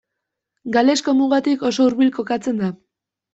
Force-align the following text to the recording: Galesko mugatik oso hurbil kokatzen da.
Galesko 0.77 1.13
mugatik 1.19 1.67
oso 1.69 1.85
hurbil 1.91 2.11
kokatzen 2.17 2.59
da. 2.65 2.73